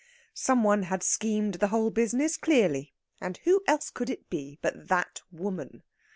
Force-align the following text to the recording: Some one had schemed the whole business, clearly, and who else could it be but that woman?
Some 0.33 0.63
one 0.63 0.81
had 0.81 1.03
schemed 1.03 1.53
the 1.59 1.67
whole 1.67 1.91
business, 1.91 2.35
clearly, 2.35 2.95
and 3.21 3.37
who 3.43 3.61
else 3.67 3.91
could 3.91 4.09
it 4.09 4.31
be 4.31 4.57
but 4.63 4.87
that 4.87 5.21
woman? 5.31 5.83